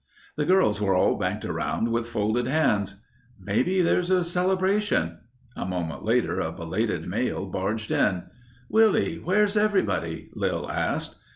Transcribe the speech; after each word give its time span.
The 0.35 0.47
girls 0.47 0.81
were 0.81 0.95
all 0.95 1.15
banked 1.15 1.45
around 1.45 1.89
with 1.89 2.09
folded 2.09 2.47
hands. 2.47 3.03
"Maybe 3.39 3.83
there's 3.83 4.09
a 4.09 4.23
celebration...." 4.23 5.19
A 5.55 5.63
moment 5.67 6.03
later 6.03 6.39
a 6.39 6.51
belated 6.51 7.05
male 7.07 7.45
barged 7.45 7.91
in. 7.91 8.23
"Willie, 8.67 9.21
where's 9.23 9.55
everybody?" 9.55 10.31
Lil 10.33 10.67
asked. 10.71 11.17